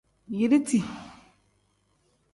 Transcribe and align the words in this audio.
Yiriti. 0.37 0.79